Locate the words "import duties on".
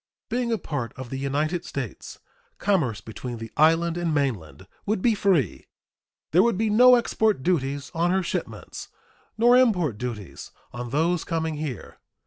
9.55-10.89